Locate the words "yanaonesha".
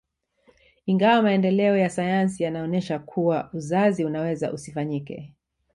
2.43-2.99